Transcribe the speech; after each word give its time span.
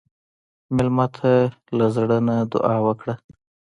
مېلمه 0.75 1.05
ته 1.15 1.31
له 1.77 1.85
زړه 1.95 2.17
نه 2.27 2.35
دعا 2.53 2.77
وکړه. 2.85 3.13